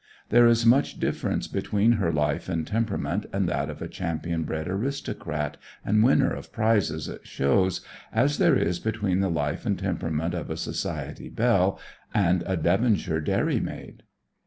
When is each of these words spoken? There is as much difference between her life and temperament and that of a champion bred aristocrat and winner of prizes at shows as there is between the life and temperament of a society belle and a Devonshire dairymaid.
There 0.29 0.47
is 0.47 0.61
as 0.61 0.65
much 0.65 0.99
difference 0.99 1.47
between 1.47 1.91
her 1.91 2.11
life 2.11 2.49
and 2.49 2.65
temperament 2.65 3.27
and 3.31 3.47
that 3.47 3.69
of 3.69 3.83
a 3.83 3.87
champion 3.87 4.45
bred 4.45 4.67
aristocrat 4.67 5.57
and 5.85 6.01
winner 6.03 6.33
of 6.33 6.51
prizes 6.51 7.07
at 7.07 7.27
shows 7.27 7.81
as 8.11 8.39
there 8.39 8.55
is 8.55 8.79
between 8.79 9.19
the 9.19 9.29
life 9.29 9.63
and 9.63 9.77
temperament 9.77 10.33
of 10.33 10.49
a 10.49 10.57
society 10.57 11.29
belle 11.29 11.79
and 12.15 12.41
a 12.47 12.57
Devonshire 12.57 13.21
dairymaid. 13.21 14.01